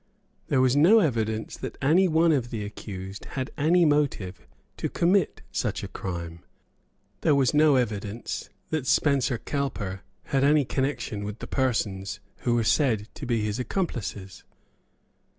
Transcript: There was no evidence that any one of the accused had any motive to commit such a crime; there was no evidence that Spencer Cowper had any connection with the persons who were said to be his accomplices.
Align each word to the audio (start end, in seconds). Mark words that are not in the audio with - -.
There 0.47 0.61
was 0.61 0.75
no 0.75 0.97
evidence 0.97 1.55
that 1.57 1.77
any 1.79 2.07
one 2.07 2.31
of 2.31 2.49
the 2.49 2.65
accused 2.65 3.25
had 3.37 3.51
any 3.55 3.85
motive 3.85 4.47
to 4.77 4.89
commit 4.89 5.43
such 5.51 5.83
a 5.83 5.87
crime; 5.87 6.43
there 7.19 7.35
was 7.35 7.53
no 7.53 7.75
evidence 7.75 8.49
that 8.71 8.87
Spencer 8.87 9.37
Cowper 9.37 10.01
had 10.23 10.43
any 10.43 10.65
connection 10.65 11.23
with 11.23 11.37
the 11.37 11.45
persons 11.45 12.19
who 12.37 12.55
were 12.55 12.63
said 12.63 13.09
to 13.13 13.27
be 13.27 13.43
his 13.43 13.59
accomplices. 13.59 14.43